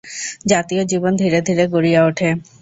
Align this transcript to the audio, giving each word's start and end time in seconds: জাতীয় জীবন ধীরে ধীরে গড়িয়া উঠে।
জাতীয় 0.45 0.83
জীবন 0.85 1.11
ধীরে 1.15 1.39
ধীরে 1.41 1.63
গড়িয়া 1.73 2.01
উঠে। 2.05 2.29